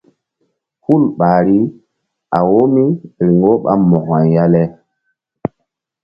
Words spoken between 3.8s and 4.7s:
Mo̧ko-ay ya le.